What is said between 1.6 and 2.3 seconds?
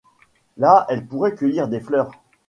des fleurs.